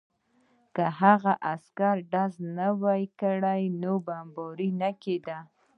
که 0.75 0.85
هغه 1.01 1.33
عسکر 1.51 1.95
ډزې 2.11 2.43
نه 2.57 2.67
وای 2.81 3.03
کړې 3.21 3.63
نو 3.81 3.93
بمبار 4.05 4.59
نه 4.81 4.89
کېده 5.01 5.39